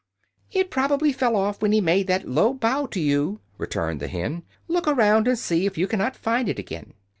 [0.51, 4.41] "It probably fell off when he made that low bow to you," returned the hen.
[4.67, 6.95] "Look around, and see if you cannot find it again."